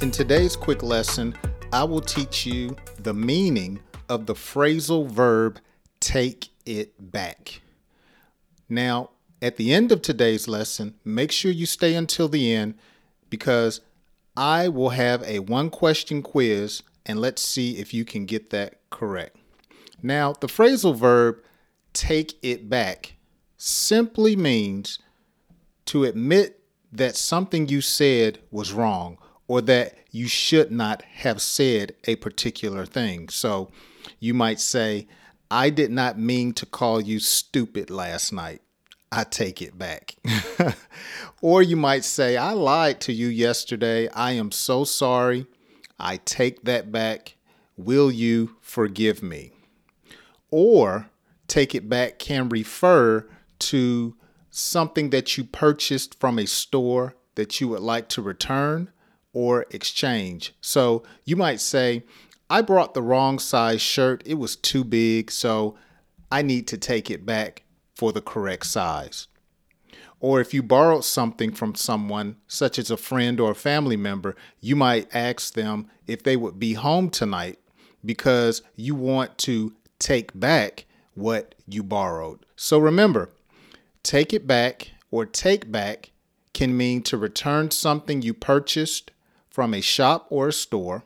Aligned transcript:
In 0.00 0.10
today's 0.10 0.56
quick 0.56 0.82
lesson, 0.82 1.34
I 1.72 1.84
will 1.84 2.00
teach 2.00 2.44
you 2.44 2.76
the 2.98 3.14
meaning 3.14 3.80
of 4.08 4.26
the 4.26 4.34
phrasal 4.34 5.08
verb 5.08 5.60
take 6.00 6.48
it 6.66 7.12
back. 7.12 7.62
Now, 8.68 9.10
at 9.40 9.56
the 9.56 9.72
end 9.72 9.92
of 9.92 10.02
today's 10.02 10.48
lesson, 10.48 10.96
make 11.04 11.30
sure 11.30 11.50
you 11.50 11.64
stay 11.64 11.94
until 11.94 12.28
the 12.28 12.52
end 12.52 12.74
because 13.30 13.80
I 14.36 14.68
will 14.68 14.90
have 14.90 15.22
a 15.22 15.38
one 15.38 15.70
question 15.70 16.22
quiz 16.22 16.82
and 17.06 17.20
let's 17.20 17.40
see 17.40 17.78
if 17.78 17.94
you 17.94 18.04
can 18.04 18.26
get 18.26 18.50
that 18.50 18.80
correct. 18.90 19.36
Now, 20.02 20.32
the 20.32 20.48
phrasal 20.48 20.96
verb 20.96 21.40
take 21.92 22.34
it 22.42 22.68
back 22.68 23.14
simply 23.56 24.34
means 24.34 24.98
to 25.86 26.04
admit 26.04 26.60
that 26.92 27.16
something 27.16 27.68
you 27.68 27.80
said 27.80 28.40
was 28.50 28.72
wrong 28.72 29.18
or 29.46 29.60
that 29.62 29.94
you 30.10 30.28
should 30.28 30.70
not 30.70 31.02
have 31.02 31.40
said 31.42 31.94
a 32.04 32.16
particular 32.16 32.86
thing. 32.86 33.28
So 33.28 33.70
you 34.20 34.34
might 34.34 34.60
say, 34.60 35.06
I 35.50 35.70
did 35.70 35.90
not 35.90 36.18
mean 36.18 36.52
to 36.54 36.66
call 36.66 37.00
you 37.00 37.20
stupid 37.20 37.90
last 37.90 38.32
night. 38.32 38.62
I 39.12 39.24
take 39.24 39.62
it 39.62 39.78
back. 39.78 40.16
or 41.40 41.62
you 41.62 41.76
might 41.76 42.04
say, 42.04 42.36
I 42.36 42.52
lied 42.52 43.00
to 43.02 43.12
you 43.12 43.28
yesterday. 43.28 44.08
I 44.08 44.32
am 44.32 44.50
so 44.50 44.84
sorry. 44.84 45.46
I 45.98 46.16
take 46.16 46.64
that 46.64 46.90
back. 46.90 47.36
Will 47.76 48.10
you 48.10 48.56
forgive 48.60 49.22
me? 49.22 49.52
Or 50.50 51.10
take 51.46 51.74
it 51.74 51.88
back 51.88 52.18
can 52.18 52.48
refer 52.48 53.28
to 53.58 54.16
something 54.50 55.10
that 55.10 55.36
you 55.36 55.44
purchased 55.44 56.18
from 56.18 56.38
a 56.38 56.46
store 56.46 57.14
that 57.34 57.60
you 57.60 57.68
would 57.68 57.80
like 57.80 58.08
to 58.08 58.22
return 58.22 58.90
or 59.34 59.66
exchange. 59.70 60.54
So 60.62 61.02
you 61.24 61.36
might 61.36 61.60
say, 61.60 62.04
I 62.48 62.62
brought 62.62 62.94
the 62.94 63.02
wrong 63.02 63.38
size 63.38 63.82
shirt. 63.82 64.22
It 64.24 64.34
was 64.34 64.56
too 64.56 64.84
big, 64.84 65.30
so 65.30 65.76
I 66.30 66.40
need 66.40 66.66
to 66.68 66.78
take 66.78 67.10
it 67.10 67.26
back 67.26 67.64
for 67.94 68.12
the 68.12 68.22
correct 68.22 68.66
size. 68.66 69.28
Or 70.20 70.40
if 70.40 70.54
you 70.54 70.62
borrowed 70.62 71.04
something 71.04 71.52
from 71.52 71.74
someone, 71.74 72.36
such 72.46 72.78
as 72.78 72.90
a 72.90 72.96
friend 72.96 73.38
or 73.38 73.50
a 73.50 73.56
family 73.56 73.96
member, 73.96 74.36
you 74.60 74.74
might 74.74 75.14
ask 75.14 75.52
them 75.52 75.90
if 76.06 76.22
they 76.22 76.36
would 76.36 76.58
be 76.58 76.74
home 76.74 77.10
tonight 77.10 77.58
because 78.04 78.62
you 78.76 78.94
want 78.94 79.36
to 79.38 79.74
take 79.98 80.38
back 80.38 80.86
what 81.14 81.54
you 81.66 81.82
borrowed. 81.82 82.46
So 82.56 82.78
remember, 82.78 83.30
take 84.02 84.32
it 84.32 84.46
back 84.46 84.92
or 85.10 85.26
take 85.26 85.70
back 85.70 86.12
can 86.52 86.76
mean 86.76 87.02
to 87.02 87.18
return 87.18 87.70
something 87.70 88.22
you 88.22 88.32
purchased 88.32 89.10
from 89.54 89.72
a 89.72 89.80
shop 89.80 90.26
or 90.30 90.48
a 90.48 90.52
store 90.52 91.04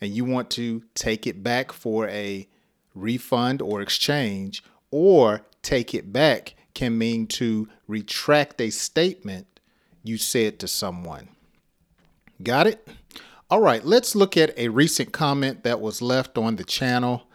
and 0.00 0.10
you 0.10 0.24
want 0.24 0.48
to 0.48 0.82
take 0.94 1.26
it 1.26 1.42
back 1.42 1.70
for 1.70 2.08
a 2.08 2.48
refund 2.94 3.60
or 3.60 3.82
exchange, 3.82 4.64
or 4.90 5.42
take 5.62 5.94
it 5.94 6.12
back 6.12 6.54
can 6.74 6.96
mean 6.96 7.26
to 7.26 7.68
retract 7.86 8.58
a 8.60 8.70
statement 8.70 9.60
you 10.02 10.16
said 10.16 10.58
to 10.58 10.66
someone. 10.66 11.28
Got 12.42 12.66
it? 12.66 12.88
All 13.48 13.60
right, 13.60 13.84
let's 13.84 14.16
look 14.16 14.36
at 14.36 14.58
a 14.58 14.70
recent 14.70 15.12
comment 15.12 15.62
that 15.62 15.80
was 15.80 16.00
left 16.00 16.38
on 16.38 16.56
the 16.56 16.64
channel. 16.64 17.28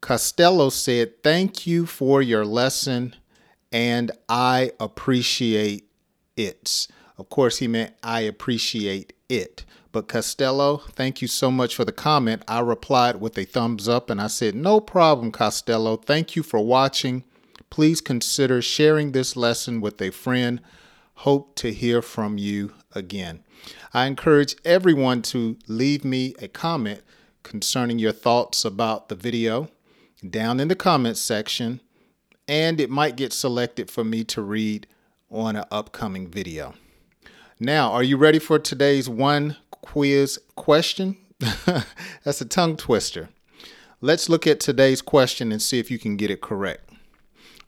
Costello 0.00 0.70
said, 0.70 1.22
Thank 1.22 1.66
you 1.66 1.84
for 1.84 2.22
your 2.22 2.46
lesson, 2.46 3.14
and 3.70 4.10
I 4.26 4.72
appreciate 4.80 5.84
it. 6.34 6.88
Of 7.18 7.28
course, 7.28 7.58
he 7.58 7.68
meant 7.68 7.94
I 8.02 8.22
appreciate 8.22 9.12
it. 9.30 9.64
But 9.92 10.08
Costello, 10.08 10.78
thank 10.78 11.20
you 11.20 11.28
so 11.28 11.50
much 11.50 11.74
for 11.74 11.84
the 11.84 11.92
comment. 11.92 12.42
I 12.46 12.60
replied 12.60 13.20
with 13.20 13.36
a 13.38 13.44
thumbs 13.44 13.88
up 13.88 14.10
and 14.10 14.20
I 14.20 14.28
said, 14.28 14.54
No 14.54 14.80
problem, 14.80 15.32
Costello. 15.32 15.96
Thank 15.96 16.36
you 16.36 16.42
for 16.42 16.60
watching. 16.60 17.24
Please 17.70 18.00
consider 18.00 18.60
sharing 18.62 19.12
this 19.12 19.36
lesson 19.36 19.80
with 19.80 20.00
a 20.00 20.10
friend. 20.10 20.60
Hope 21.14 21.54
to 21.56 21.72
hear 21.72 22.02
from 22.02 22.38
you 22.38 22.72
again. 22.92 23.42
I 23.92 24.06
encourage 24.06 24.56
everyone 24.64 25.22
to 25.22 25.58
leave 25.66 26.04
me 26.04 26.34
a 26.40 26.48
comment 26.48 27.02
concerning 27.42 27.98
your 27.98 28.12
thoughts 28.12 28.64
about 28.64 29.08
the 29.08 29.14
video 29.14 29.68
down 30.28 30.60
in 30.60 30.68
the 30.68 30.76
comments 30.76 31.20
section, 31.20 31.80
and 32.46 32.80
it 32.80 32.90
might 32.90 33.16
get 33.16 33.32
selected 33.32 33.90
for 33.90 34.04
me 34.04 34.24
to 34.24 34.42
read 34.42 34.86
on 35.30 35.56
an 35.56 35.64
upcoming 35.70 36.28
video. 36.28 36.74
Now, 37.62 37.92
are 37.92 38.02
you 38.02 38.16
ready 38.16 38.38
for 38.38 38.58
today's 38.58 39.06
one 39.06 39.58
quiz 39.70 40.38
question? 40.56 41.18
That's 42.24 42.40
a 42.40 42.46
tongue 42.46 42.78
twister. 42.78 43.28
Let's 44.00 44.30
look 44.30 44.46
at 44.46 44.60
today's 44.60 45.02
question 45.02 45.52
and 45.52 45.60
see 45.60 45.78
if 45.78 45.90
you 45.90 45.98
can 45.98 46.16
get 46.16 46.30
it 46.30 46.40
correct. 46.40 46.88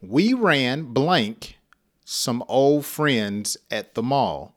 We 0.00 0.32
ran 0.32 0.84
blank 0.94 1.58
some 2.06 2.42
old 2.48 2.86
friends 2.86 3.58
at 3.70 3.94
the 3.94 4.02
mall. 4.02 4.56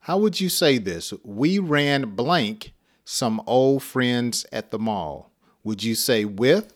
How 0.00 0.18
would 0.18 0.40
you 0.40 0.48
say 0.48 0.78
this? 0.78 1.14
We 1.22 1.60
ran 1.60 2.16
blank 2.16 2.72
some 3.04 3.40
old 3.46 3.84
friends 3.84 4.44
at 4.50 4.72
the 4.72 4.80
mall. 4.80 5.30
Would 5.62 5.84
you 5.84 5.94
say 5.94 6.24
with, 6.24 6.74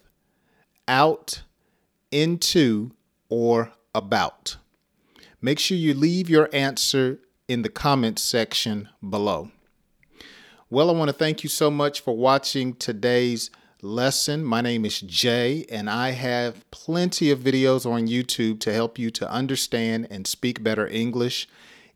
out, 0.87 1.43
into, 2.13 2.93
or 3.29 3.73
about? 3.93 4.59
Make 5.41 5.59
sure 5.59 5.77
you 5.77 5.93
leave 5.93 6.31
your 6.31 6.49
answer 6.53 7.19
in 7.49 7.63
the 7.63 7.69
comments 7.69 8.23
section 8.23 8.89
below. 9.09 9.51
Well, 10.69 10.91
I 10.91 10.95
want 10.95 11.09
to 11.09 11.17
thank 11.17 11.45
you 11.45 11.49
so 11.49 11.71
much 11.71 12.01
for 12.01 12.17
watching 12.17 12.75
today's 12.75 13.51
lesson. 13.83 14.45
My 14.45 14.61
name 14.61 14.85
is 14.85 15.01
Jay, 15.01 15.65
and 15.71 15.89
I 15.89 16.11
have 16.11 16.69
plenty 16.73 17.31
of 17.31 17.39
videos 17.39 17.87
on 17.87 18.09
YouTube 18.09 18.59
to 18.61 18.73
help 18.73 18.99
you 18.99 19.13
to 19.13 19.31
understand 19.31 20.09
and 20.11 20.27
speak 20.27 20.65
better 20.65 20.89
English. 20.89 21.49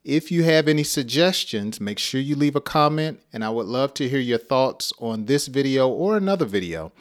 If 0.04 0.30
you 0.30 0.44
have 0.44 0.68
any 0.68 0.84
suggestions, 0.84 1.80
make 1.80 1.98
sure 1.98 2.20
you 2.20 2.36
leave 2.36 2.54
a 2.54 2.60
comment, 2.60 3.20
and 3.32 3.44
I 3.44 3.50
would 3.50 3.66
love 3.66 3.92
to 3.94 4.08
hear 4.08 4.20
your 4.20 4.38
thoughts 4.38 4.92
on 5.00 5.24
this 5.24 5.48
video 5.48 5.88
or 5.88 6.16
another 6.16 6.46
video. 6.46 6.92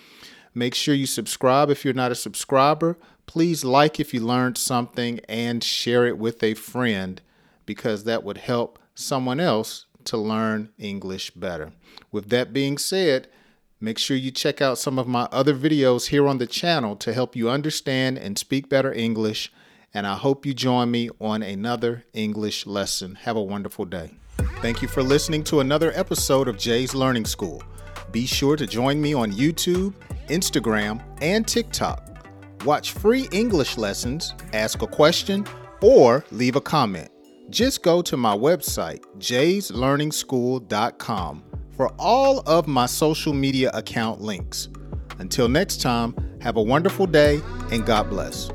Make 0.56 0.74
sure 0.74 0.96
you 0.96 1.06
subscribe 1.06 1.70
if 1.70 1.86
you're 1.86 1.94
not 1.94 2.12
a 2.12 2.16
subscriber. 2.16 2.98
Please 3.28 3.64
like 3.64 4.00
if 4.00 4.12
you 4.12 4.22
learned 4.22 4.58
something 4.58 5.20
and 5.30 5.64
share 5.64 6.08
it 6.08 6.18
with 6.18 6.42
a 6.42 6.56
friend 6.56 7.22
because 7.70 8.04
that 8.04 8.24
would 8.24 8.40
help 8.40 8.80
someone 8.96 9.40
else 9.40 9.86
to 10.04 10.18
learn 10.18 10.70
English 10.80 11.30
better. 11.30 11.72
With 12.12 12.30
that 12.30 12.52
being 12.52 12.80
said, 12.80 13.28
make 13.80 14.00
sure 14.00 14.18
you 14.18 14.32
check 14.32 14.60
out 14.60 14.80
some 14.80 14.98
of 14.98 15.08
my 15.08 15.28
other 15.32 15.54
videos 15.54 16.08
here 16.08 16.28
on 16.28 16.40
the 16.40 16.48
channel 16.48 16.96
to 16.96 17.14
help 17.14 17.36
you 17.36 17.48
understand 17.48 18.18
and 18.18 18.40
speak 18.40 18.70
better 18.70 18.92
English. 18.92 19.54
And 19.94 20.08
I 20.08 20.16
hope 20.16 20.48
you 20.48 20.56
join 20.56 20.90
me 20.90 21.12
on 21.22 21.44
another 21.44 22.06
English 22.12 22.66
lesson. 22.66 23.14
Have 23.14 23.36
a 23.36 23.44
wonderful 23.44 23.86
day. 23.86 24.16
Thank 24.64 24.82
you 24.82 24.88
for 24.88 25.04
listening 25.04 25.44
to 25.44 25.60
another 25.60 25.92
episode 25.94 26.48
of 26.48 26.58
Jay's 26.58 26.96
Learning 26.96 27.24
School. 27.24 27.62
Be 28.12 28.26
sure 28.26 28.56
to 28.56 28.66
join 28.66 29.00
me 29.00 29.14
on 29.14 29.32
YouTube, 29.32 29.94
Instagram, 30.28 31.04
and 31.22 31.48
TikTok. 31.48 32.26
Watch 32.66 32.94
free 32.94 33.30
English 33.32 33.78
lessons, 33.78 34.34
ask 34.54 34.82
a 34.82 34.88
question, 34.88 35.46
or 35.82 36.26
leave 36.32 36.56
a 36.56 36.62
comment 36.62 37.12
just 37.50 37.84
go 37.84 38.02
to 38.02 38.18
my 38.18 38.36
website, 38.36 39.02
jayslearningschool.com, 39.18 41.44
for 41.76 41.94
all 41.98 42.42
of 42.42 42.68
my 42.68 42.86
social 42.86 43.34
media 43.34 43.72
account 43.74 44.22
links. 44.22 44.70
Until 45.20 45.48
next 45.50 45.82
time, 45.82 46.16
have 46.42 46.58
a 46.58 46.62
wonderful 46.62 47.06
day 47.06 47.40
and 47.72 47.86
God 47.86 48.10
bless. 48.10 48.50